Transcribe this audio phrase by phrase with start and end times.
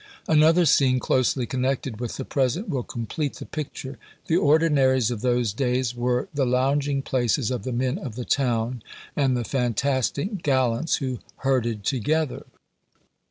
[0.27, 3.99] Another scene, closely connected with the present, will complete the picture.
[4.25, 8.81] "The Ordinaries" of those days were the lounging places of the men of the town,
[9.15, 12.45] and the "fantastic gallants," who herded together.